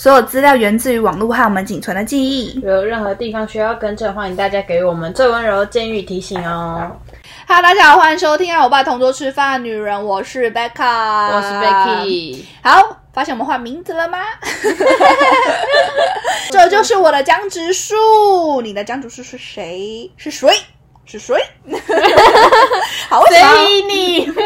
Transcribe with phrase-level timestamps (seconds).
[0.00, 2.58] 所有资料源自于网络和我们仅存的记忆。
[2.62, 6.90] 如有任何地方需要更正，欢迎大家给予我们最温柔的建议提醒哦。
[7.46, 14.20] Hello，大家好，欢迎收听《让我爸同桌吃饭的女人》，我是 Becca，我是 Becky，好，发现我们换名字了吗？
[16.50, 20.10] 这就是我的江直树，你的江直树是谁？
[20.16, 20.48] 是谁？
[21.04, 21.36] 是谁？
[23.10, 24.32] 好，为什么要谁你？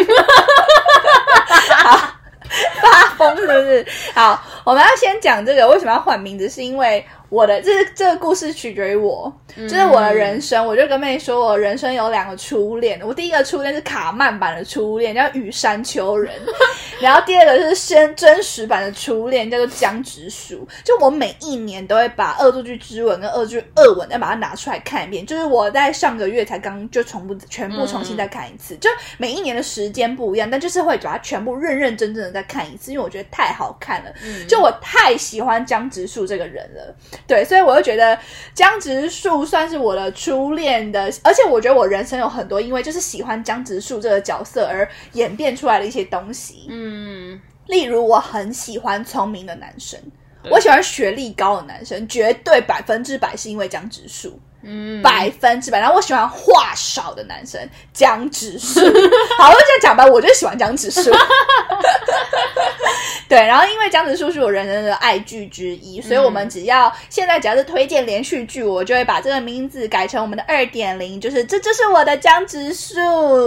[2.80, 3.86] 发疯是不是？
[4.14, 10.64] 好，我们要先讲这个为什么要换名字，是因为我的这这个故事取决于我，就是我的人生。
[10.64, 16.32] 我就跟妹说，我人生有两个初恋，我第一个初恋是卡曼版的初恋，叫羽山丘人，
[17.02, 20.66] 然后第二个是真真实版的初恋，叫做江直树。
[20.84, 28.88] 就我每一年都会把《恶作剧之吻》跟《恶作剧恶吻》再把它拿出来看一遍，就是我在上个月才刚就重部全部重新再看一次，就
[29.18, 34.12] 每一年的时间不一样，但就是会把它全部认认真真的再看一次，因为我觉得太好看了，
[34.46, 36.94] 就我太喜欢江直树这个人了，
[37.27, 38.19] 对，所以我就觉得
[38.55, 49.98] 江直树算是我的初恋的，而且我觉得我人生有很多因为就是喜欢江直树这个角色而演变出来的一些东西，嗯，例如我很喜欢聪明的男生。
[50.50, 55.78] 我喜欢学历高的男生，绝对百分之百是因为江直树，嗯百分之百。
[55.78, 57.60] 然后我喜欢话少的男生，
[57.92, 58.80] 江直树。
[59.38, 61.10] 好，我就这样讲吧，我就喜欢江直树。
[63.26, 73.00] 对，然后因为江直树是我人生的爱剧之一，所以我们只要、现在只要是推荐连续剧，我就会把这个名字改成我们的二点零，就是这就是我的江直树。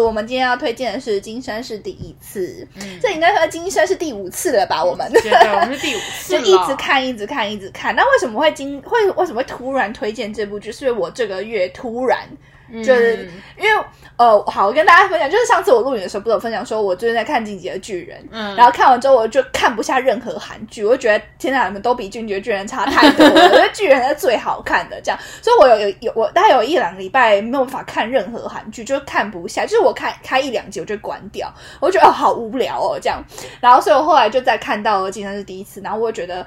[0.05, 2.67] 我们今天要推荐的是《今生是第一次》，
[3.01, 4.83] 这应该说今生是第五次了吧？
[4.83, 7.95] 我们对我们是第五次就，一直看，一直看，一直看。
[7.95, 10.71] 那为什么会今会为什么会突然推荐这部剧？
[10.71, 12.27] 是因为我这个月突然
[12.83, 13.83] 就是、嗯因为
[14.17, 18.55] 呃，好，我跟大家分享，就是上次我录影的时候，不是有分享说我最近在看《进击的巨人》，嗯。
[18.55, 33.23] 然后看完之后我就看不下任何韩剧，我就觉得天哪，你们都比《进击的巨人》差太多了， 我觉得巨人是最好看的，这样，所以我有有有我大概有一两个礼拜没有办法看任何韩剧，就是看不下，就是我看开一两集我就关掉，我就觉得哦好无聊哦这样，
[33.61, 36.45] 然后所以我后来就再看到了《今天是第一次》，然后我就觉得。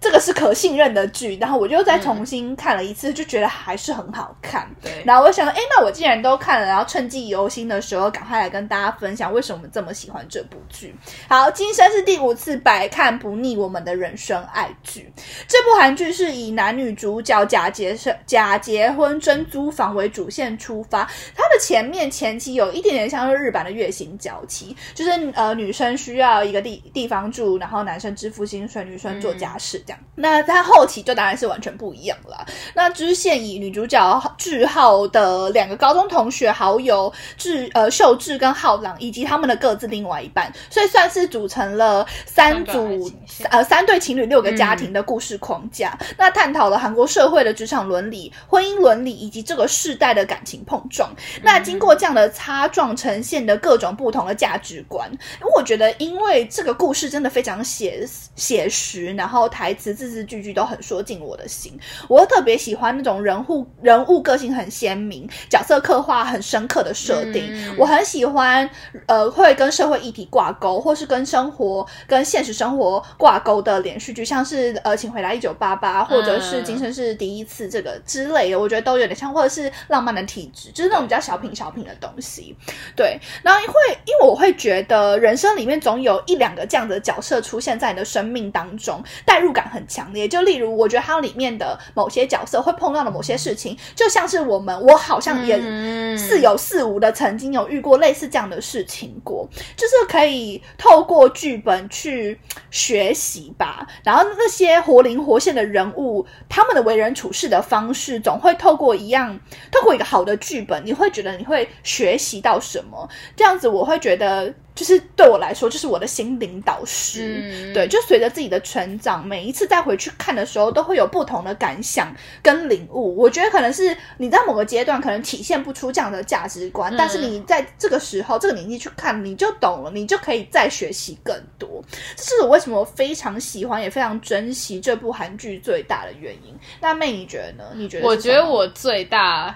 [0.00, 4.66] 这个是可信任的剧，然后我就再重新看了一次，就觉得还是很好看。
[4.82, 10.94] 对然后我想说，哎，那我既然都看了，然后趁记忆犹新的时候，赶快来跟大家分享为什么这么喜欢这部剧。
[11.28, 15.12] 好，今生是第五次百看不腻我们的人生爱剧。
[15.46, 21.04] 这部韩剧是以男女主角假结生假结婚真租房为主线出发，
[21.36, 29.98] 它的前面前期有一点点像是日版的月薪娇妻，就是呃女生需要一个地地方住，然后男生支付薪水，女生做家事这样。
[30.14, 32.46] 那在后期就当然是完全不一样了啦。
[32.74, 43.10] 那支线以女主角志浩的两个高中同学好友志呃秀智跟浩朗以及他们的各自另外一半，所以算是组成了三组
[43.48, 45.98] 呃三对情侣六个家庭的故事框架。
[46.16, 51.10] 那探讨了韩国社会的职场伦理、婚姻伦理以及这个世代的感情碰撞。
[51.42, 55.10] 那经过这样的擦撞，呈现的各种不同的价值观。
[55.10, 58.06] 因为我觉得，因为这个故事真的非常写
[58.36, 61.76] 写实，然后台词字字句句都很说进我的心。
[62.08, 67.46] 我特别喜欢那种人物人物个性很鲜明、角色刻画很深刻的设定。
[67.50, 68.68] 嗯我很喜欢
[69.06, 82.54] 呃会跟社会议题挂钩，或是跟生活跟现实生活挂钩的连续剧，像是呃请回答一九八八，或者是嗯今生是第一次这个之类的，我觉得都有点像，或者是浪漫的体质，就是那种比较小品小品的东西。
[82.94, 83.74] 对，然后会
[84.04, 90.26] 因为我会觉得人生里面总有一两个这样的角色出现在你的生命当中，代入感很强烈。
[90.26, 102.38] 就例如，我觉得它里面的某些角色会碰到的某些事情，就像是我们，我好像也嗯似有似无的曾经有遇过类似这样的事情过，就是可以透过剧本去
[102.70, 103.86] 学习吧。
[104.02, 109.38] 然后那些活灵活现的人物，他们的为人处事的方式，总会透过一样，
[109.70, 113.08] 透过一个好的剧本，你会觉得你会学习到什么？
[113.36, 114.52] 这样子，我会觉得。
[114.80, 117.42] 就是对我来说，就是我的心灵导师。
[117.42, 122.10] 嗯对，就随着自己的成长，每一次再回去看的时候，都会有不同的感想
[122.42, 123.14] 跟领悟。
[123.14, 131.84] 我觉得可能是你在某个阶段可能体现不出这样的价值观，嗯但是你在这个时候、这个年纪去看，你就懂了，你就可以再学习更多。
[132.16, 136.58] 这是我为什么非常喜欢，也非常珍惜这部韩剧最大的原因。
[136.80, 137.64] 那妹，你觉得呢？
[137.74, 138.06] 你觉得？
[138.06, 138.40] 我觉得。
[138.48, 139.54] 我最大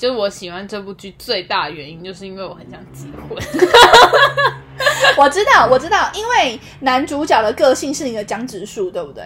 [0.00, 3.36] 就是我喜欢这部剧最大的原因，就是因为我很想结婚。
[5.18, 9.22] 我知道，我知道，因为男主角的个性是你的江直树，对不对？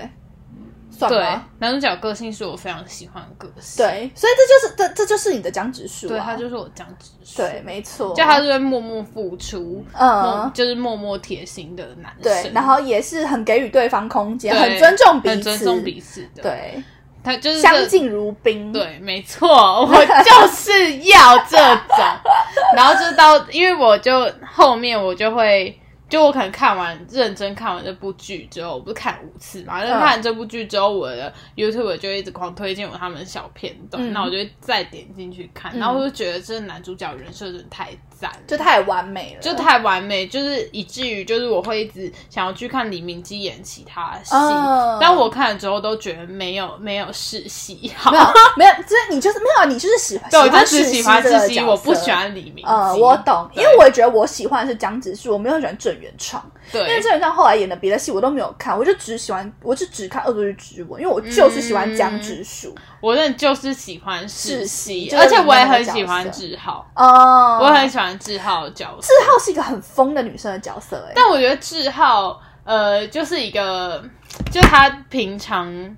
[0.97, 16.82] 对算吗？，男主角个性是我非常喜欢的个性，对，所以这就是这这就是你的江直树、啊，对，他就是我江直树，对，没错，就他是会默默付出，嗯就是默默贴心的男对，生，然后也是很给予对方空间，很尊重彼此，很尊重彼此的，，对，
[17.25, 21.97] 他就是相敬如宾，，对，没错，我就是要这种。
[22.76, 34.12] 然后就到，因为我就后面我就会，就我可能看完认真看完这部剧之后，我不是看五次嘛，但看完这部剧之后，我的 YouTube 就一直狂推荐我他们的小片段，嗯。
[34.12, 37.91] 那、我就再点进去看，然后我就觉得这男主角人设真的太
[38.25, 44.97] 赞，就太完美了，就太完美，就是以至于就是我会一直想要去看李明基演其他戏，哦。
[44.99, 48.17] 但我看了之后都觉得没有没有世戏好没。
[48.17, 48.25] 有
[48.56, 51.67] 没有，就是你就是没有啊，你就是喜欢对，我就只喜欢世世熙，熙这个角色。
[51.67, 52.11] 我不喜。
[52.15, 52.71] 欢李明基。
[52.71, 56.41] 呃，我懂，因为我也觉得我喜欢的是江直树，我没有喜欢郑元畅，
[56.71, 56.81] 对。
[56.82, 62.73] 因为郑元畅后来演的别的戏我都没有看，我就只喜欢，我就只看《恶作剧之吻》，因为我就是喜欢江直树。
[63.00, 69.08] 我真的就是喜欢世世熙，熙就是而且我也很喜欢志浩，哦，我很喜欢志浩的角色。
[69.08, 74.02] 志浩是一个很疯的女生的角色，哎，但我觉得志浩，呃，就是一个，
[74.50, 75.96] 就他平常，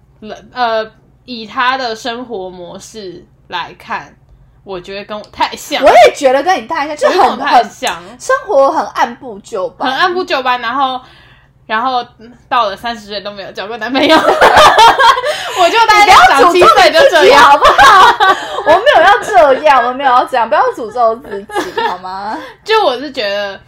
[0.52, 0.90] 呃，
[1.24, 4.16] 以他的生活模式来看，
[4.64, 11.00] 我觉得跟我太像，我也觉得跟你太像，就很很像，生活很按部就班，很按部就班，然后。
[11.66, 18.14] 然后嗯到了三十岁都没有交过男朋友， 我就大概长七岁就这样，好不好？
[18.66, 22.38] 我们没有要这样，我们没有要这样，不要诅咒自己，好吗？
[22.64, 23.60] 就我是觉得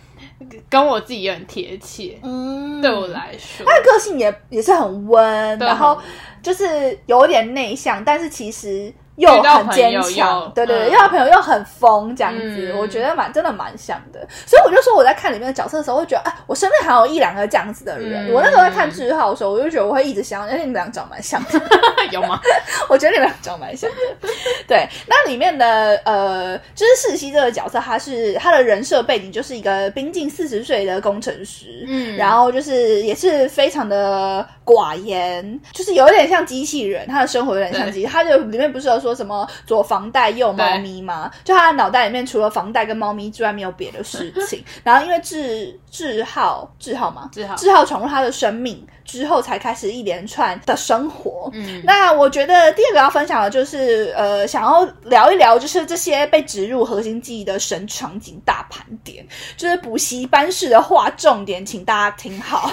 [0.69, 2.81] 跟我自己也很贴切，嗯。
[2.81, 6.01] 对我来说，他的个性也也是很温，然后
[6.41, 14.27] 就是有点内向，但是其实又很坚强又，对对对，嗯遇到朋友又很疯这样子，嗯我觉得蛮真的蛮像的。
[14.47, 18.29] 所以我就说我在看里面的角色的时候，会觉得啊，我身边还有一两个这样子的人。
[18.29, 21.61] 嗯我那时候在看志浩的时候，我就觉得我会一直想，而且你们俩长蛮像的。
[22.13, 22.41] 有吗？
[22.89, 24.29] 我觉得你们俩长蛮像的。
[24.67, 38.07] 对，那里面的呃，就是世熙这个角色，他是他的人设背景就是一个逼近四十岁的工程师，嗯然后就是也是非常的寡言，就是有点像机器人，他的生活有点像机器。
[38.07, 41.31] 他就里面不是有说什么左房贷右猫咪吗？
[41.43, 44.63] 就他的脑袋里面除了房贷跟猫咪之外，没有别的事情。
[44.85, 47.31] 然后因为志志浩志浩嘛？
[47.33, 51.51] 志浩志浩闯入他的生命之后，才开始一连串的生活。
[51.55, 59.27] 嗯，那我觉得第二个要分享的就是，呃，想要聊一聊，就是这些被植入核心记忆的神场景大盘点，
[59.57, 62.71] 就是补习班式的划重点，请大家听好。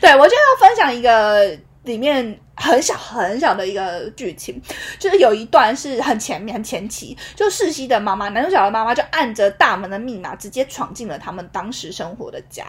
[0.00, 4.60] 对我就要分享一个里面很小很小的一个剧情，
[4.98, 12.64] 就是有一段是很前面很前期，就世熙的妈妈，男主角的妈妈就按着大门的密码直接闯进了他们当时生活的家，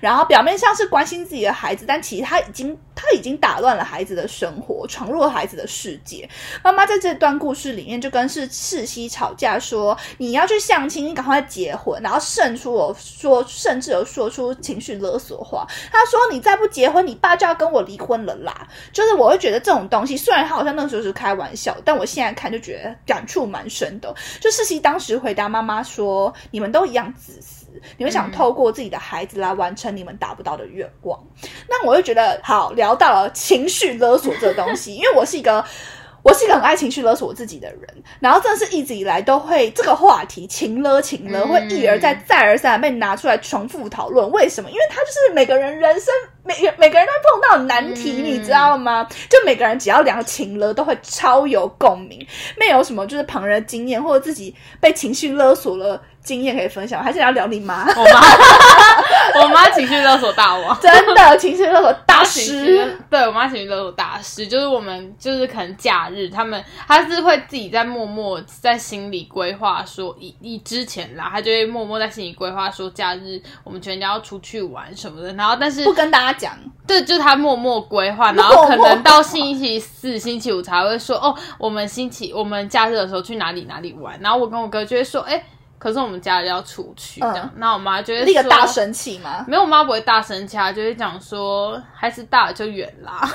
[0.00, 6.28] 然后表面上是关心自己的孩子，但其实他已经他已经打乱了孩子的生活，闯入了孩子的世界。
[6.62, 15.66] 妈妈在这段故事里面就跟世世熙吵架说：“你要去相亲，你赶快结婚。”然后甚出我说，甚至有说出情绪勒索话。
[15.92, 24.14] 他说：“你再不结婚，你爸就要跟我离婚了啦。”就是我会觉得这种东西，虽然他好像那个时候是开玩笑，但我现在看就觉得感触蛮深的。
[24.40, 27.66] 就世熙当时回答妈妈说：“你们都一样自私，
[27.98, 31.22] 你们想透过自己的孩子来完成你们达不到的愿望。”
[31.68, 35.62] 那我就觉得好聊到了情绪勒索这个东西，因为我是一个。
[36.22, 37.82] 我是一个很爱情绪勒索我自己的人，
[38.20, 44.30] 然后真的是一直以来都会这个话题情勒情勒嗯会一而再再而三地被拿出来重复讨论。
[44.30, 44.68] 为什么？
[44.68, 46.12] 因为它就是每个人人生
[46.44, 49.06] 每每个人都会碰到难题，嗯你知道吗？
[49.28, 52.26] 就每个人只要聊情了都会超有共鸣，
[52.58, 57.86] 没有什么就是旁人的经验或者自己被情绪勒索了经验可以分享，还是要聊你妈？
[57.96, 58.20] 我妈，
[59.42, 60.78] 我妈情绪勒索大王。
[60.80, 62.98] 真的情绪勒索大师。
[63.08, 76.56] 对我妈情绪勒索大师，就是我们就是可能假日，他们他是会自己在默默在心里规划说，以以之前啦，他就会默默在心里规划说，假日我们全家要出去玩什么的，然后但是不跟大家讲，
[76.86, 85.44] 对，就他默默规划，然后可能到星期四、星期五才会说，哦，我们星期我们假日的时候去哪里哪里玩，然后我跟我哥就会说，哎。
[85.80, 89.42] 可是我们家里要出去，这样，那、我妈就会说立个大生气吗？
[89.48, 93.18] 没有，我妈不会大声气，她就会讲说，孩子大了就远啦。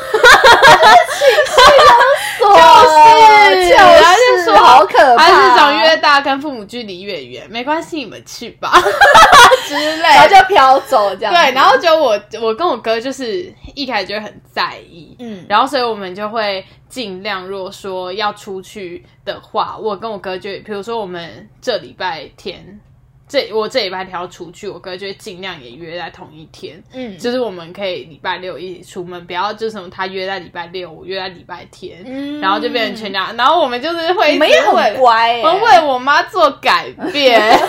[2.37, 8.71] 就是然后就说好可怕，孩子长越大，跟父母距离越远，没关系，你们去吧
[9.67, 11.41] 之类然后就飘走这样子。
[11.41, 22.79] 对，然后就我我跟我哥就是一开始就会很在意，嗯，然后所以我们就会尽量，如果说要出去的话，我跟我哥就，比如说我们这礼拜天
[23.27, 32.39] 这我这礼拜天要出去，我哥就尽量也约在同一天，嗯，就是我们可以礼拜六一起出门，不要就什么他约在礼拜六，我约在礼拜天，嗯。
[32.39, 37.41] 然后就变成全家，然后我们就是会你们也很乖、欸，我们为我妈做改变。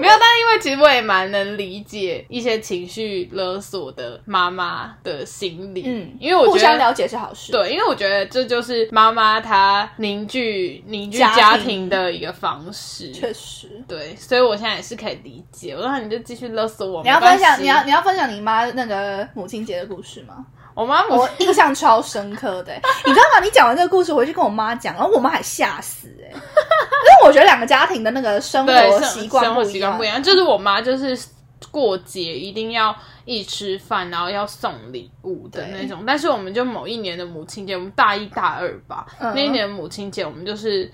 [0.00, 13.10] 没有，但因为其实我也蛮能理解一些情绪勒索的妈妈的心理，嗯，因为我觉得互相了解是好事。，对，因为我觉得这就是妈妈她凝聚凝聚家庭的一个方式。
[13.14, 13.68] 确实。
[13.86, 15.74] 对，所以我现在也是可以理解。
[15.74, 20.46] 我说你就继续勒索我，你要分享，你要你要分享你妈那个母亲节的故事吗？
[20.80, 23.40] 我妈我印象超深刻的欸、你知道吗？
[23.44, 30.06] 你讲完这个故事，回去跟我妈讲，然后我妈还吓死哎、欸，因为我觉得两个家庭的那个生活习惯生活习惯不一。
[30.06, 31.18] 样，就是我妈就是
[31.70, 32.96] 过节一定要
[33.26, 36.02] 一吃饭，然后要送礼物的那种。
[36.06, 40.90] 但是我们就某一年的母亲节，我们大一大二吧，嗯那一年母亲节我们就是。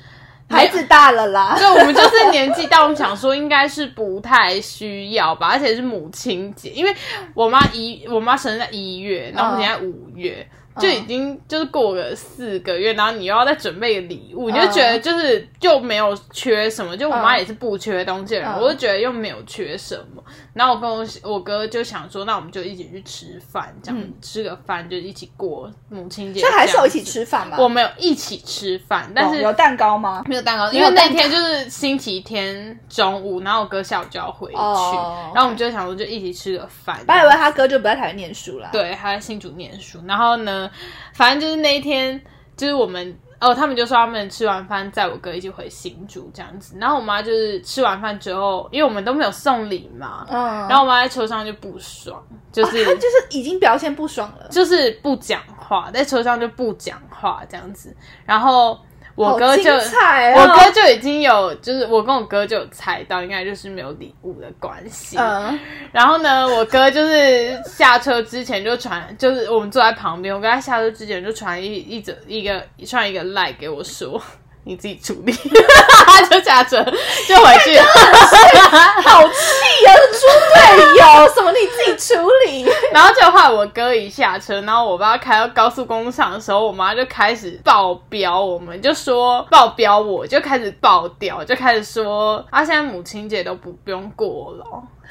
[0.48, 6.94] 孩子大了啦，对，我们就是年纪大，我们想说应该是不太需要吧，而且是母亲节，因为
[7.34, 10.46] 我妈一我妈生日在一月，然后我们现在五月。
[10.78, 20.22] 就已经就是过了四个月，然后你又要再准备个礼物，你就觉得就是就没有缺什么，就我妈也是不缺东西的人，嗯我就觉得又没有缺什么。
[20.52, 26.40] 然后我跟我我哥就想说，那我们就一起去吃饭，这样、吃个饭就一起过母亲节。
[26.40, 27.06] 这还是有一起。
[27.06, 27.56] 吃饭嘛。
[27.58, 30.22] 我没有一起吃饭，但是哦有蛋糕吗？
[30.26, 36.98] 没有蛋糕，因为那天就是星期天中午，然后我哥下午就要回去，哦然后我们就想说就一起吃个饭。
[37.06, 40.65] 本来以为他哥就不在台湾念书了。，对，他在新竹念书，然后呢，
[41.12, 42.20] 反正就是那一天，
[42.56, 54.48] 就是我们哦，他们就说他们吃完饭载我哥一起回新竹这样子，然后我妈就是吃完饭之后，因为我们都没有送礼嘛，嗯，然后我妈在车上就不爽，就是、他就是已经表现不爽了。
[54.48, 57.94] 就是不讲话，在车上就不讲话这样子，
[58.24, 58.78] 然后
[59.16, 65.16] 我哥就我哥就已经有，就是我跟我哥就有猜到，应该就是没有礼物的关系。
[65.18, 65.58] 嗯，
[65.90, 74.20] 然后呢，我哥就是下车之前就传，就是我们坐在旁边，我跟他下车之前就传一一则一个传一个赖给我说。
[74.66, 77.78] 你自己处理，他 就下车就回去。
[77.78, 79.94] 好气啊！
[79.94, 82.68] 是猪队友，什么你自己处理？
[82.92, 94.64] 然后就后来我哥一下车，然后我爸开到高速公路上的时候，我妈就开始爆飙，我们就说爆飙我，就开始爆掉，就开始说啊，现在母亲节都不不用过了，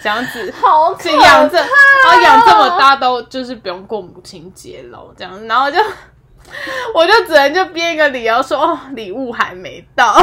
[0.04, 0.54] 这样子。
[0.62, 1.70] 好可是养这，怕
[2.10, 5.80] 然后养这么大都就是不用过母亲节了，这样子，然后就
[6.94, 10.14] 我就只能就编一个理由说，哦，礼物还没到。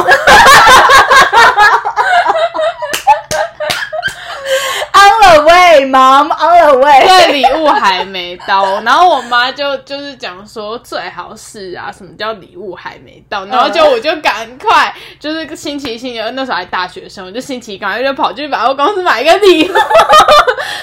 [4.95, 5.11] On
[5.43, 7.05] the way, mom, on the way。
[7.05, 13.45] 对，礼物还没到，然后我妈就就是讲说最好是啊，什么叫礼物还没到？
[13.45, 19.73] 然后就我就赶快，就是星期一、星期二那时候还大学生，我就星期一赶快就跑去百货公司买一个礼物，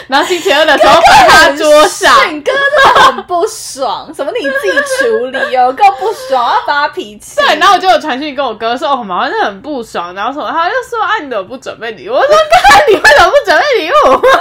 [0.08, 2.10] 然后星期二的时候摆他桌上。
[2.32, 7.36] 你哥真的很不爽，什么你自己处理哦，够不爽，要发脾气。
[7.36, 12.12] 对，然后我就有传讯跟我哥说，哦，妈妈真的很不爽，然后什么，他就说啊，你怎么不准备礼物？
[12.14, 13.94] 我说， 哥你为什么不准备礼物？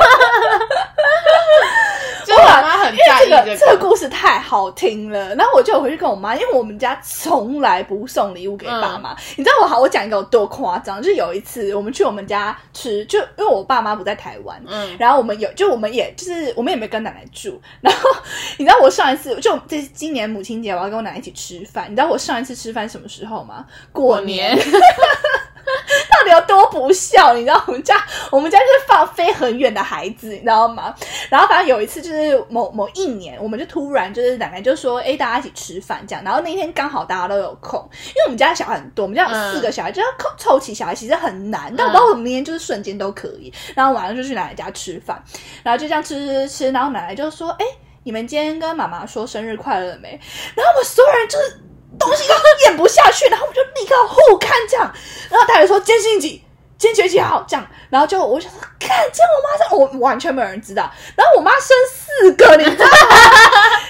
[2.25, 3.44] 就我妈很在意这个。
[3.46, 9.16] 这这个故事太好听了，然后我就回去跟我妈，因为我们家从来不送礼物给爸妈。
[9.36, 14.96] 你知道我好，我讲一个有多夸张，就是有一次我们去我们家吃，就因为我爸妈不在台湾，嗯。
[15.00, 18.10] 然后我们有就我们也就是我们也没跟奶奶住，然后
[18.58, 23.66] 你知道我上一次就这今年母亲节我要跟我奶奶一起吃饭，你知道我上一次吃饭什么时候吗？
[23.92, 24.58] 过过年
[26.11, 27.33] 到底有多不孝？
[27.33, 27.95] 你知道我们家
[28.31, 30.93] 我们家就是放飞很远的孩子，你知道吗？
[31.29, 36.23] 然后反正有一次就是某某一年，我们就突然就是奶奶就说，哎，大家一起吃饭这样。
[36.23, 41.73] 然后那天刚好大家都有空，因为我们家小孩很多，我们家有四个小孩，就要凑凑齐小孩其实很难。
[41.75, 43.53] 但我不知道我们那天就是瞬间都可以。
[43.75, 45.21] 然后晚上就去奶奶家吃饭，
[45.63, 47.65] 然后就这样吃吃吃吃，然后奶奶就说，哎。
[48.03, 50.09] 你们今天跟妈妈说生日快乐了没？
[50.55, 51.61] 然后我们所有人就是
[52.00, 52.34] 东西都
[52.65, 54.91] 咽不下去，然后我就立刻互看这样，
[55.29, 56.44] 然后大家说今天星几，
[56.77, 59.25] 坚决几号这样，然后就我想说，看，见
[59.70, 62.91] 我妈，我完全没有人知道，然后我妈生四个，你知道吗？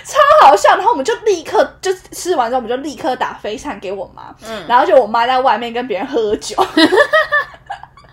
[0.03, 6.55] 超好笑，然后我们就立刻就吃完之后，我们就立刻打飞餐给我妈，嗯然后就我妈在外面跟别人喝酒。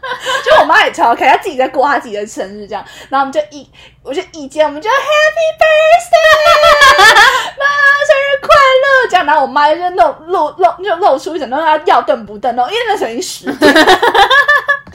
[0.44, 3.68] 就我妈也超开，她自己在过她自己的生日这样，然后我们就一，
[4.02, 6.30] 我就一见，我们就 Happy Birthday，
[7.58, 7.64] 妈
[8.06, 13.74] 生日快乐这样，然后我妈就露露露就露出一种让她要瞪不瞪哦，因为那时候已经十点，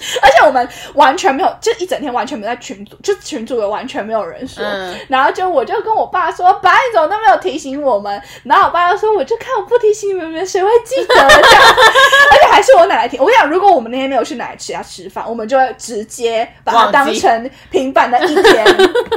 [0.24, 4.96] 而且我们完全没有，就一整天完全没有在群组，就群组也完全没有人说，嗯。
[5.10, 11.28] 然后就我就跟我爸说，爸你怎么都没有提醒我们，然后我爸就说，我就看我不提醒你们，谁会记得这样，
[12.32, 18.64] 而且还是我奶奶提，我跟你讲，如果我们那天没有有去奶奶家吃饭，我们就会直接把它当成平凡的一天。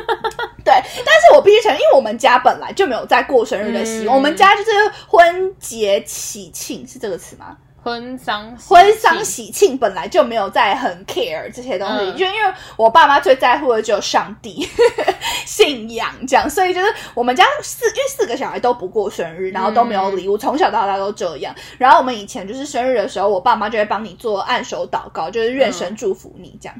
[0.65, 0.73] 对，
[1.05, 4.17] 但是我必须承认，因为我们家本来就没有在过生日的习惯，嗯。
[4.17, 4.71] 我们家就是
[5.07, 7.55] 婚节喜庆是这个词吗？
[7.85, 14.67] 婚丧喜婚丧庆喜庆本来就没有在很 care 这些东西，嗯就因为我爸妈最在乎的只有上帝
[15.45, 21.55] 信仰这样，所以就是我们家四因为四个小孩都不过生日，然后都没有礼物，从小到大都这样。
[21.77, 26.75] 然后我们以前就是生日的时候，我爸妈就会帮你做按手祷告，就是愿神祝福你这样。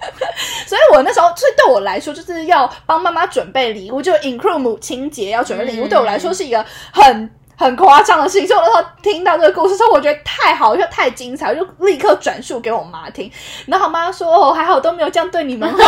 [0.66, 7.30] 所以我那时候，所以对我来说，就是要帮妈妈准备礼物，就 include 母亲节要准备礼物，嗯对我来说是一个很
[7.60, 8.48] 很夸张的事情。
[8.48, 13.30] 所以我那时候听到这个故事之后，我觉得太好又、太精彩，我就立刻转述给我妈听。
[13.66, 15.78] 然后我妈说：“哦，还好都没有这样对你们好。”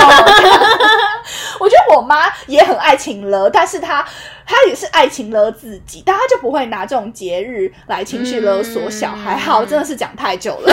[1.59, 4.05] 我觉得我妈也很爱情了，但是她
[4.53, 9.35] 她也是爱情勒自己，但他就不会拿这种节日来情绪勒索小孩。
[9.35, 10.73] 嗯好，真的是讲太久了。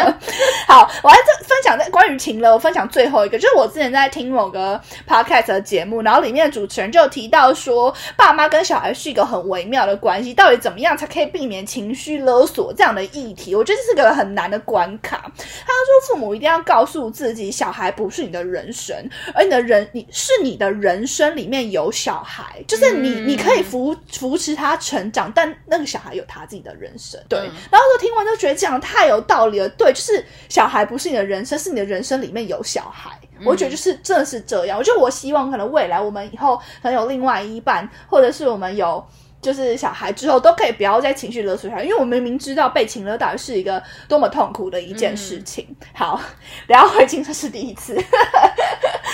[0.66, 13.54] 好，我还在分享在关于情勒，我分享最后一个，就是我之前在听某个 podcast 的节目，然后里面的主持人就提到说，爸妈跟小孩是一个很微妙的关系，到底怎么样才可以避免情绪勒索这样的议题？
[13.54, 15.18] 我觉得这是个很难的关卡。
[15.18, 18.96] 他说，父母一定要告诉自己，小孩不是你的人生，
[19.34, 27.20] 而你的人，你是你的人生里面有小孩，就是你，嗯你可以扶扶持他成长，但那个小孩有他自己的人生。
[27.28, 29.68] 对，嗯然后就听完就觉得讲的太有道理了。
[29.70, 33.10] 对，就是小孩不是你的人生，是你的人生里面有小孩。
[33.44, 34.78] 我觉得就是真的是这样。
[34.78, 39.04] 我觉得我希望可能未来我们以后可能有另外一半，或者是我们有。
[39.42, 45.66] 就是小孩之后都可以不要再情绪勒索小孩，因为我明明知道被情勒到底是一个多么痛苦的一件事情。
[45.94, 46.20] 好，
[46.68, 47.94] 聊回青春是第一次，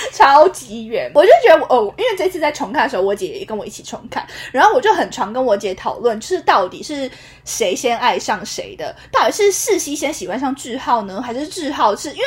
[0.12, 1.10] 超级远。
[1.14, 7.10] 我就觉得我哦，因为这次在重看的时候，我姐也跟我一起重看，然后我就很常跟我姐讨论，就是到底是
[7.44, 12.24] 谁先爱上谁的，到底是世熙先喜欢上志浩呢，还是志浩是因为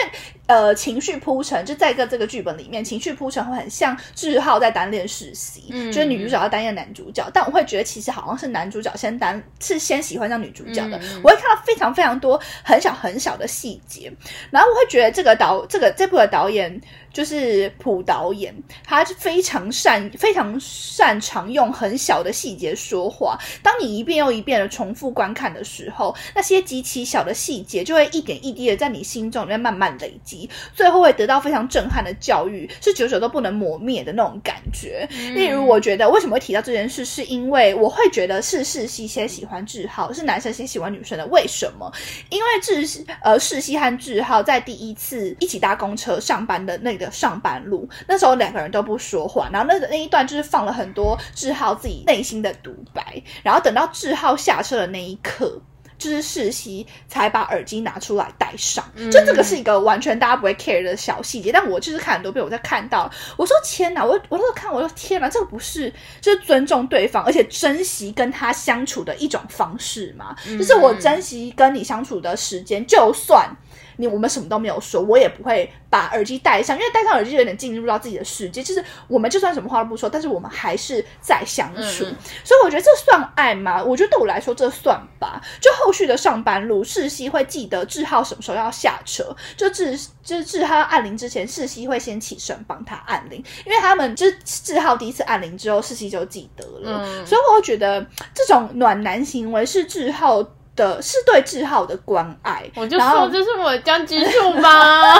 [0.47, 5.91] 呃情绪铺陈，就在一个这个剧本里面，情绪铺陈会很像志浩在单恋世熙，嗯。
[5.91, 14.11] 就是女主角要单恋男主角，但我会觉得其实好像是男主角先单是先喜欢上女主角的，我会看到非常非常多很小很小的细节，
[14.51, 16.79] 然后我会觉得这个导这个这部的导演
[17.11, 23.37] 就是朴导演，他是非常擅非常擅长用很小的细节说话。
[23.63, 35.07] 当你一遍又一遍的重复观看的时候，那些极其小的细节就会一点一滴的在你心中里面慢慢累积，最后会得到非常震撼的教育，是久久都不能磨灭的那种感觉。
[35.33, 41.25] 例如，我觉得为什么会提到这件事，是因为我会觉得是世熙先喜欢志浩，是男生先喜欢女生的。
[41.27, 41.91] 为什么？
[42.29, 55.59] 因为志呃世熙和志浩在第一次一起搭公车上班的那个上班路，那时候两个人都不说话，然后那个那一段就是放了很多志浩自己内心的独白，然后等到志浩下车的那一刻。
[55.97, 70.33] 就是世熙才把耳机拿出来戴上，就这个是一个完全大家不会 care 的小细节，但我就是看很多遍，我在看到，我说天哪，我我那时候看，我说天哪，这个不是就是尊重对方，而且珍惜跟他相处的一种方式吗？
[70.57, 73.53] 就是我珍惜跟你相处的时间，就算。
[73.99, 78.63] 你我们什么都没有说，我也不会把耳机戴上，因为戴上耳机有点进入到自己的世界。
[78.63, 83.83] 就是我们就算什么话都不说，但是我们还是在相处，嗯所以我觉得这算爱吗？
[83.83, 85.41] 我觉得对我来说这算吧。
[85.59, 100.41] 就后续的上班路，世熙会记得志浩什么时候要下车，就志就是志浩按铃之前，世熙会先起身帮他按铃，因为他们就是志浩第一次按铃之后，世熙就记得了，嗯所以我会觉得这种暖男行为是志浩。
[100.79, 105.13] 的是对志浩的关爱，我就说这是我的将军术吗。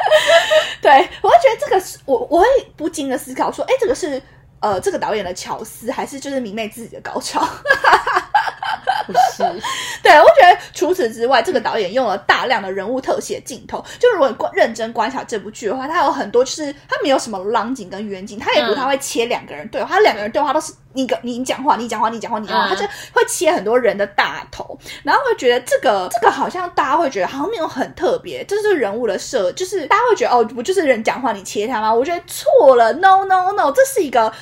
[0.82, 0.92] 对，
[1.22, 4.20] 我会觉得这个是我我会不禁的思考说，哎，这个是
[4.60, 7.42] 呃这个导演的巧思，还是就是迷妹自己的高潮？
[9.06, 9.42] 不是，
[10.02, 13.84] 对，我觉得除此之外，这个导演用了大量的人物特写镜头。
[13.98, 31.92] 就如果你观认真观察这部剧的话，它有很多就是它没有什么浪景跟远景，它也不嗯太会切两个人对话，它两个人对话都是你个你讲话，你讲话，你讲话，你讲话，嗯它就会切很多人的大头，然后会觉得这个这个好像大家会觉得好像没有很特别，这就是人物的设，就是大家会觉得哦，不就是人讲话你切他吗？
[31.92, 34.32] 我觉得错了，no no no，这是一个。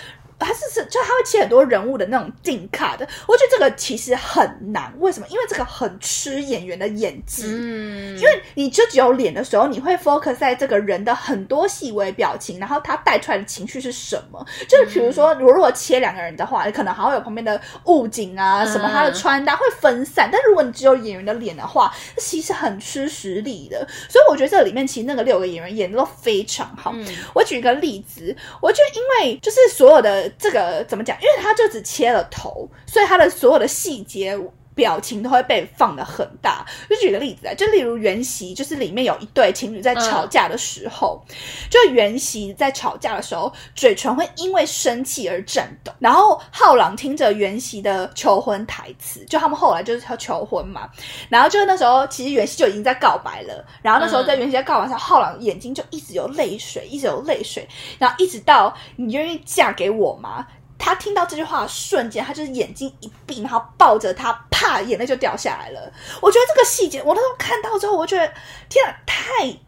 [0.44, 4.92] 还是是，就他会切很多人物的那种近卡的，我觉得这个其实很难。
[4.98, 5.26] 为什么？
[5.28, 7.44] 因为这个很吃演员的演技。
[7.46, 14.44] 嗯，因为你就只有脸的时候，你会 focus 在这个人的很多细微表情，然后他带出来的情绪是什么。
[14.68, 20.28] 就是比如说，如果切两个人的话，可能还会有旁边的物景啊，什么他的穿搭会分散。
[20.30, 23.86] 但如果你只有演员的脸的话，其实很吃实力的。
[24.08, 26.92] 所以我觉得这里面其实那个六个演员演的都非常好。
[26.94, 34.38] 嗯我举一个例子，我觉得因为就是所有的这个怎么讲，因为他就只切了头，所以他的所有的细节。
[34.76, 36.64] 表情都会被放的很大。
[36.88, 41.20] 就举个例子啊，就例如袁熙，就是里面有一对情侣在吵架的时候，
[41.68, 45.90] 就袁熙在吵架的时候，嘴唇会因为生气而颤抖。
[45.98, 50.88] 然后浩朗听着袁熙的求婚台词，就他们后来就是要求婚嘛，
[51.30, 57.66] 然后就是那时候其实袁熙就已经在告白了，然后那时候在袁熙在告白上，浩朗眼睛就一直有泪水，一直有泪水，
[57.98, 60.46] 然后一直到你愿意嫁给我吗？
[60.78, 65.92] 他听到这句话的瞬间，他就是眼睛一闭，然后抱着他，啪，眼泪就掉下来了。
[66.20, 68.32] 我觉得这个细节，我那时候看到之后，我觉得
[68.68, 69.24] 天啊，太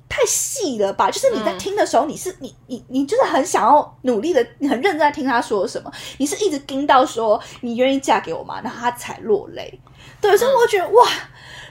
[0.08, 1.10] 太细了吧！
[1.10, 8.60] 就是你在听的时候，你是你你你就是很想要努力的，你很认真在听他说什么，你是一直盯到说你愿意嫁给我吗？
[8.62, 9.80] 然后他才落泪。
[10.20, 11.08] 对，所以我觉得哇，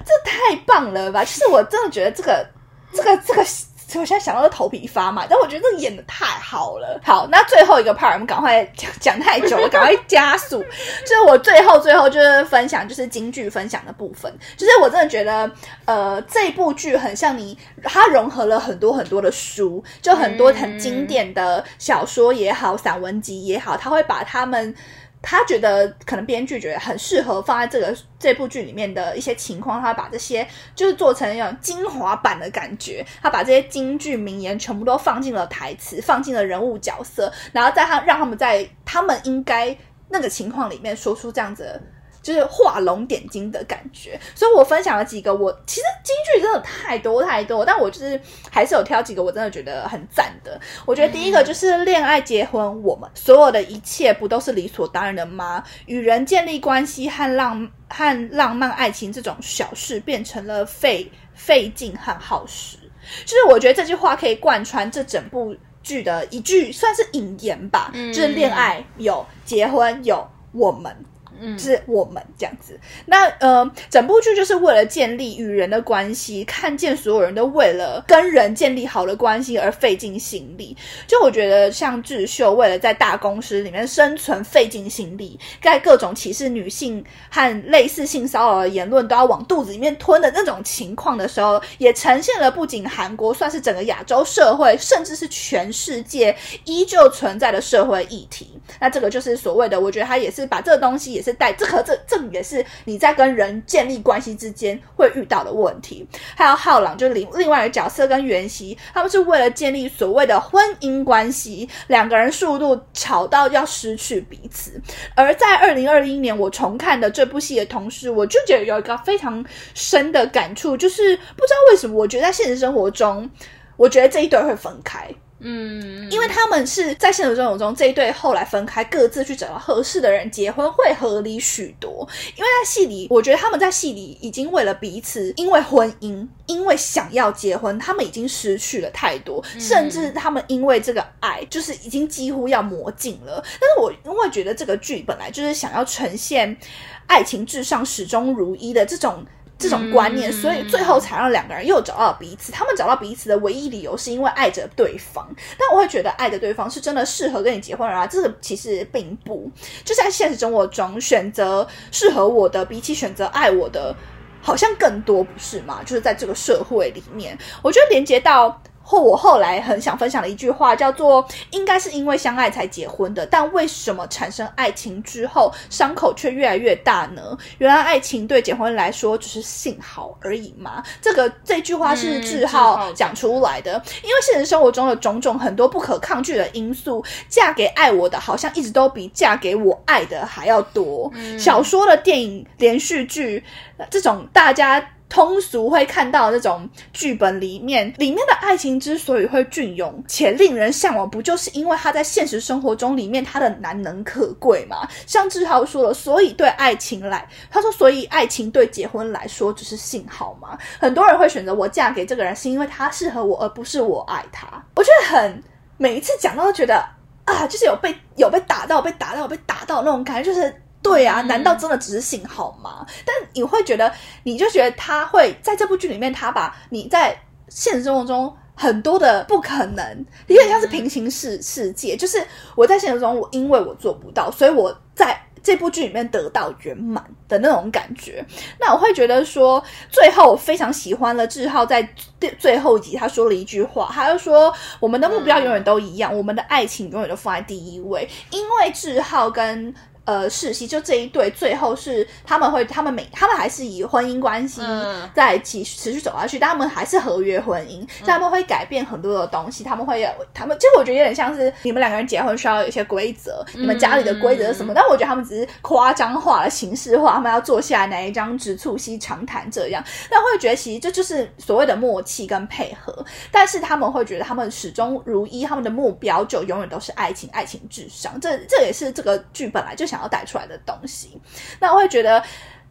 [0.06, 1.24] 这太棒了吧！
[1.24, 2.46] 就是我真的觉得这个
[2.94, 3.46] 这个这个。
[3.88, 7.00] 所以我现在想到都头皮发麻，但我觉得这演的太好了。
[7.04, 10.62] 好，那最后一个 part 我们赶快讲讲太久了，赶快加速。
[11.06, 14.32] 就是我最后最后就是分享，就是京剧分享的部分。
[14.58, 15.50] 就是我真的觉得，
[15.86, 24.76] 呃，这部剧很像你，它融合了很多很多的书，就很多很经典的小说也好，散文集也好，它会把他们。
[25.22, 39.76] 他觉得可能编剧觉得很适合放在这个这部剧里面的一些情况，他把这些就是做成一种精华版的感觉，他把这些京剧名言全部都放进了台词，放进了人物角色，然后在他让他们在他们应该
[40.10, 41.82] 那个情况里面说出这样子。
[42.28, 45.34] 就是画龙点睛的感觉，所以我分享了几个。
[45.34, 48.20] 我其实京剧真的太多太多，但我就是
[48.52, 50.60] 还是有挑几个我真的觉得很赞的。
[50.86, 55.64] 我觉得第一个就是恋爱结婚，我们所有的一切不都是理所当然的吗？
[55.86, 62.78] 与人建立关系和浪和浪漫爱情这种小事，变成了费费劲和耗时。
[63.24, 67.90] 就是我觉得这句话可以贯穿这整部剧的一句，算是引言吧。
[67.94, 70.94] 就是恋爱有，结婚有，我们。
[71.40, 80.76] 嗯是我们这样子，那呃，整部剧就是为了建立与人的关系，看见所有人都为了跟人建立好的关系而费尽心力。
[81.08, 98.60] 就我觉得，像智秀为了在大公司里面生存费尽心力，在各种歧视女性和类似性骚扰的言论都要往肚子里面吞的那种情况的时候，也呈现了不仅韩国，算是整个亚洲社会，甚至是全世界依旧存在的社会议题。
[98.80, 101.34] 那这个就是所谓的，我觉得他也是把这个东西也是。
[101.34, 106.08] 是带这和这这也是你在跟人建立关系之间会遇到的问题。
[106.38, 114.82] 还有浩朗，就是另另外一个角色跟袁熙，他们是为了建立所谓的婚姻关系，两个人速度吵到要失去彼此。
[115.16, 123.30] 而在二零二一年我重看的这部戏的同时，我就觉得有一个非常深的感触，就是不知道为什么，我觉得在现实生活中，
[123.76, 125.14] 我觉得这一对会分开。
[125.40, 132.08] 嗯，因为他们是在现实生活中这一对后来分开，各自去找到合适的人结婚会合理许多。
[132.36, 143.44] 因为在戏里，我觉得他们在戏里已经为了彼此，因为婚姻，因为想要结婚，他们已经失去了太多，甚至他们因为这个爱，就是已经几乎要磨尽了。
[143.60, 146.58] 但是我因为觉得这个剧本来就是想要呈现
[147.06, 149.24] 爱情至上、始终如一的这种。
[149.58, 152.52] 这种观念，所以最后才让两个人又找到了彼此。
[152.52, 155.28] 他们找到彼此的唯一理由，是因为爱着对方。
[155.58, 158.06] 但我会觉得，爱着对方是真的适合跟你结婚啊？
[158.06, 159.50] 这个其实并不。
[159.84, 163.96] 就在现实生活中，选择适合我的，比起选择爱我的，
[164.42, 165.80] 好像更多，不是吗？
[165.84, 168.62] 就是在这个社会里面，我觉得连接到。
[168.90, 177.38] 或我后来很想分享的一句话叫做：“应该是因为相爱才结婚的，但为什么产生爱情之后伤口却越来越大呢？
[177.58, 183.74] 原来爱情对结婚来说只是幸好而已嘛？”这个这句话是志浩讲出来的。
[184.04, 191.12] 因为现实生活中的种种很多不可抗拒的因素，嫁给爱我的好像一直都比嫁给我爱的还要多。
[191.38, 193.44] 小说的电影、连续剧
[193.90, 194.82] 这种大家。
[195.10, 204.88] 通俗会看到那种剧本里面，里面的爱情之所以会隽永且令人向往，不就是因为他在现实生活中里面他的难能可贵吗？
[205.06, 210.58] 像志豪说了，所以对爱情来，他说，所以爱情对结婚来说只是信号吗？
[210.80, 214.48] 很多人会选择我嫁给这个人，是因为他适合我，而不是我爱他。
[214.76, 215.44] 我觉得很
[215.78, 216.86] 每一次讲到都觉得
[217.24, 220.54] 啊，就是有被有被打到，被打到，被打到那种感觉，就是。
[220.82, 222.86] 对啊，难道真的只是信号吗？
[223.06, 223.92] 但你会觉得，
[224.24, 227.18] 你就觉得他会在这部剧里面，他把你在
[227.50, 238.26] 现实生活中很多的不可能，有点像是平行世世界，就是我在现实中，我因为我做不到，所以我在这部剧里面得到圆满的那种感觉。
[238.60, 241.82] 那我会觉得说，最后非常喜欢了志浩在
[242.22, 249.76] 最最后一集他说了一句话，他就说我们的目标永远都一样，我们的爱情永远都放在第一位，因为志浩跟。
[250.08, 255.08] 呃世袭，就这一对最后是他们会，他们每他们还是以婚姻关系嗯。
[255.14, 264.74] 在一起持续走下去，但他们还是合约婚姻，所以他们会改变很多的东西，他们会有他们，其实我觉得有点像是你们两个人结婚需要有一些规则，你们家里的规则是什么？
[264.74, 281.20] 但我觉得他们只是夸张化了、形式化，他们要坐下来拿一张纸促膝长谈这样，但会觉得其实这就是所谓的默契跟配合，但是他们会觉得他们始终如一，他们的目标就永远都是爱情，爱情至上，这这也是这个剧本来就想要带出来的东西。
[281.60, 282.24] 那我会觉得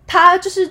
[0.06, 0.70] 他就是。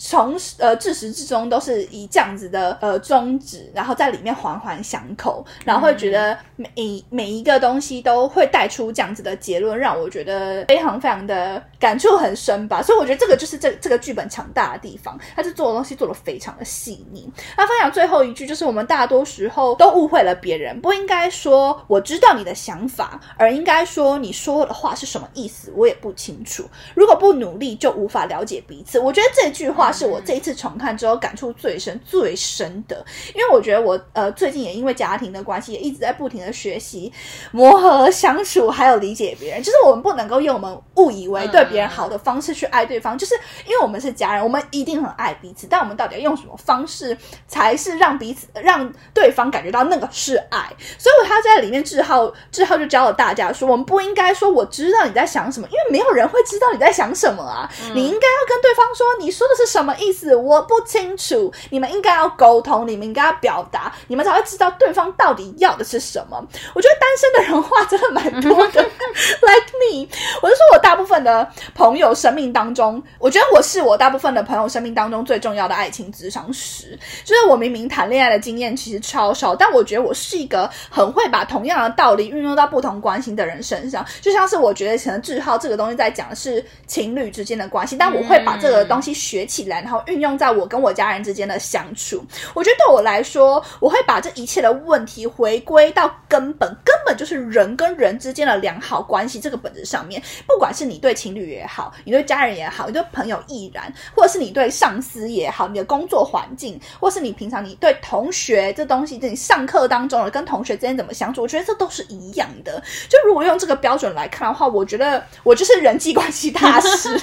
[0.00, 12.82] 从呃至始至终都是以这样子的呃宗旨，然后在里面环环相扣，然后会觉得每一每一个东西都会带出这样子的结论，让我觉得非常非常的感触很深吧。
[12.82, 17.30] 所以我觉得这个就是这这个剧本强大的地方，它是做的东西做的非常的细腻。
[17.56, 26.68] 那分享最后一句就是，我们大多时候都误会了别人，不应该说我知道你的想法，而应该说你说的话是什么意思，我也不清楚。
[26.94, 28.98] 如果不努力，就无法了解彼此。
[28.98, 37.12] 我觉得这句话是我这一次重看之后感触最深、最深的，因为我觉得我呃最近也因为家庭的关系，也一直在不停的学习
[37.52, 39.62] 磨合、相处，还有理解别人。
[39.62, 43.34] 就是我们不能够用我们误以为对别人好的方式去爱对方，就是
[43.66, 50.68] 因为我们是家人，我们一定很爱彼此，但我们到底要用什么方式才是让彼此、让对方感觉到那个是爱？
[50.98, 57.70] 所以他在里面志浩志浩就教了大家说，我们不应该说我知道你在想什么，因为没有人会知道你在想什么啊。
[57.94, 60.34] 你应该要跟对方说，你说的是什么意思？
[60.34, 61.52] 我不清楚。
[61.70, 66.36] 你们应该要沟通，你们应该要表达，你们才会知道对方到底要的是什么。
[66.74, 68.82] 我觉得单身的人话真的蛮多的，
[69.42, 70.08] like me。
[70.42, 76.98] 我就说我大部分的朋友生命当中，我觉得我是我大部分的朋友生命当中最重要的爱情智商师。
[77.24, 84.04] 就是我明明谈恋爱的经验其实超少，但我觉得我是一个很会把同样的道理运用到不同关系的人身上。
[84.20, 92.24] 就像是我觉得可能志浩这个东西在讲的是情侣之间的关系，但我会把这个东西学起来，然后运用在我跟我家人之间的相处。
[92.54, 100.22] 我觉得对我来说，我会把这一切的问题回归到根本，根本就是人跟人之间的良好关系这个本质上面。
[100.46, 112.82] 不管是你对情侣也好，你对家人也好，你对朋友亦然，或者是你对上司也好，你的工作环境，或是你平常你对同学这东西，你上课当中的跟同学之间怎么相处，我觉得这都是一样的。
[113.08, 117.22] 就如果用这个标准来看的话，我觉得我就是人际关系大师， 因为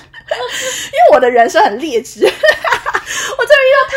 [1.13, 2.29] 我的人生很劣质。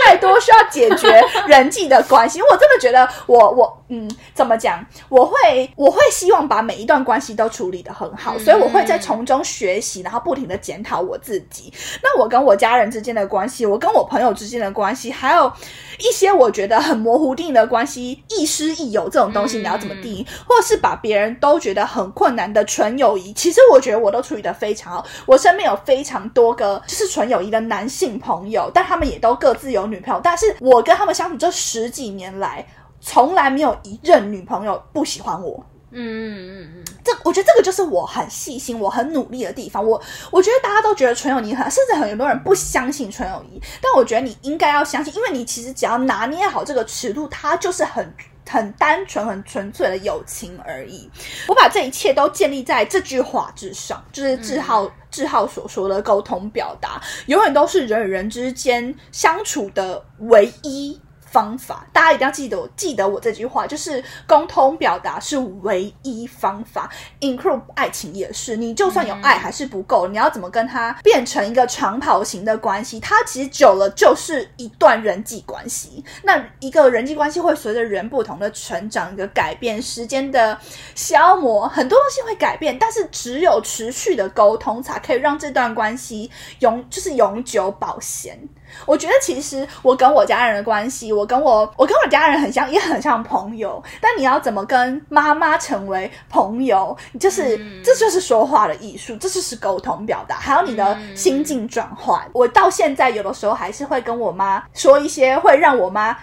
[0.05, 4.85] 太多需要解决人际的关系，我真的觉得我我嗯，怎么讲？
[5.09, 11.73] 我会我会希望把每一段关系都处理的很好，所以我会在从中学习，然后不停的检讨我自己。
[12.03, 15.51] 那我跟我家人之间的关系，我跟我朋友之间的关系，还有
[15.99, 20.27] 一些我觉得很模糊定义的关系，亦师亦友这种东西，你要怎么定义？
[20.47, 25.07] 或是把别人都觉得很困难的纯友谊，其实我觉得我都处理的非常好。
[25.25, 32.67] 我身边有非常多个就是纯友谊的男性朋友，但他们也都各自有女朋友，但是我跟他们相处这十几年来，
[33.01, 35.65] 从来没有一任女朋友不喜欢我。
[35.91, 39.83] 嗯嗯嗯这我觉得这个就是我很细心、我很努力的地方。
[39.85, 48.15] 我我觉得大家都觉得纯友谊很，甚至很多人不相信纯友谊，但我觉得你应该要相信，因为你其实只要拿捏好这个尺度，它就是很。
[48.49, 51.09] 很单纯、很纯粹的友情而已。
[51.47, 61.01] 我把这一切都建立在这句话之上，就是志浩、志浩所说的沟通表达，永远都是人与人之间相处的唯一。
[61.31, 68.57] 方法，大家一定要记得，我记得我这句话，就是沟通表达是唯一方法，include 爱情也是。
[68.57, 72.99] 你就算有爱还是不够，你要怎么跟他变成一个长跑型的关系？
[73.01, 76.05] 它其实久了就是一段人际关系。
[76.23, 80.59] 那一个人际关系会随着人不同的成长、一个改变、时间的
[80.95, 82.79] 消磨，很多东西会改变。
[82.79, 88.39] 但是只有持续的沟通，才可以让这段关系永就是永久保鲜。
[88.87, 93.83] 我觉得其实我跟我家人的关系，我跟我我跟我家人很像，也很像朋友。
[94.01, 102.21] 但你要怎么跟妈妈成为朋友，就是、这就是说话的艺术，这就是沟通表达，还有你的心境转换。
[102.33, 106.17] 我到现在有的时候还是会跟我妈说一些会让我妈。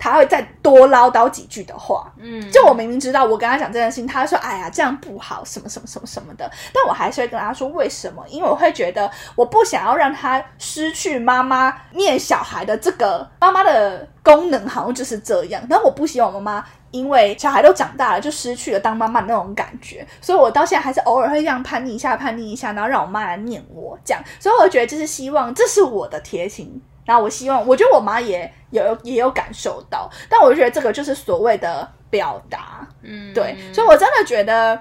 [0.00, 15.62] 她会再多唠叨几句的话，嗯，就我明明知道我跟他讲这件事情，他说：“哎呀，这样不好，什么什么什么什么的。”但我还是会跟他说为什么，因为我会觉得我不想要让他失去妈妈念小孩的这个妈妈的功能，好像就是这样。
[15.68, 24.24] 但我不希望我妈妈因为小孩都长大了，就失去了当妈妈的那种感觉，所以我到现在还是偶尔会这样叛逆一下，叛逆一下，然后让我妈来念我这样。
[24.38, 26.80] 所以我觉得就是希望这是我的贴心。
[27.10, 34.80] 然后我希望，我觉得我妈也有也有感受到，但我觉得这个就是所谓的表达，嗯，对，所以我真的觉得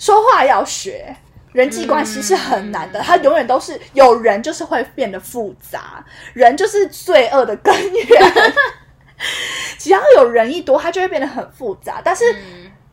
[0.00, 1.14] 说话要学，
[1.52, 6.04] 人际关系是很难的，它永远都是有人就是会变得复杂，
[6.34, 8.32] 人就是罪恶的根源。
[9.78, 12.02] 只要有人一多，它就会变得很复杂。
[12.04, 12.24] 但是，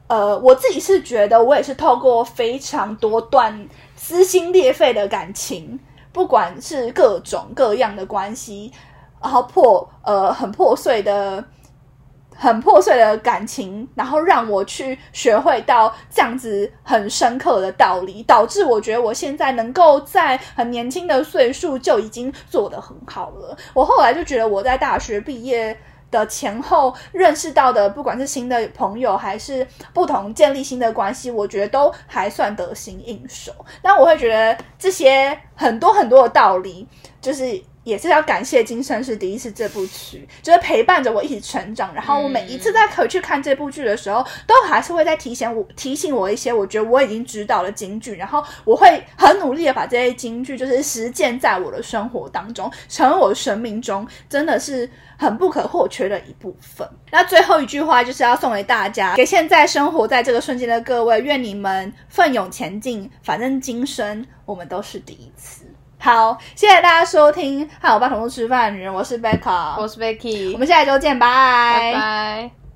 [0.05, 5.79] 呃，我自己是觉得，我也是透过非常多段撕心裂肺的感情，
[6.11, 8.71] 不管是各种各样的关系，
[9.21, 11.43] 然后破呃很破碎的。
[12.41, 23.57] 很破碎的感情，然后让我去学会到这样子很深刻的道理，导致我觉得我现在能够在很年轻的岁数就已经做得很好了。
[23.73, 25.77] 我后来就觉得我在大学毕业
[26.11, 33.53] 的前后认识到的，不管是新的朋友还是不同建立新的关系，我觉得都还算得心应手。
[33.81, 36.87] 但我会觉得这些很多很多的道理，
[37.21, 37.61] 就是。
[37.83, 41.93] 也是要感谢《今生是第一次》这部剧，就是陪伴着我一起成长。
[41.93, 48.15] 然后我每一次在回去看这部剧的时候，都还是会在提醒我、提醒我一些我觉得我已经知道的金句。
[48.15, 56.87] 然后我会很努力的把这些金句，就是实践在我的生活当中，成为我生命中真的是很不可或缺的一部分。
[57.11, 63.09] 那最后一句话就是要送给大家，给现在生活在这个瞬间的各位，愿你们奋勇前进。
[63.23, 65.58] 反正今生我们都是第一次。
[66.01, 72.68] 好，谢谢大家收听《和我爸同桌吃饭的女人》，我是 Becca，我是 Becky，我们下一周见，拜拜。